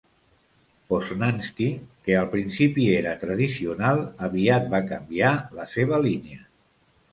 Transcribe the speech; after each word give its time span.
Poznanski, 0.93 1.67
que 2.07 2.15
al 2.21 2.31
principi 2.31 2.87
era 2.95 3.13
tradicional, 3.25 4.03
aviat 4.31 4.67
va 4.75 4.83
canviar 4.95 5.37
la 5.61 5.71
seva 5.77 6.05
línia. 6.11 6.45